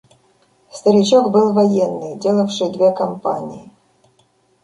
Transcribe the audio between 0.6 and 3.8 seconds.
Старичок был военный, делавший две кампании.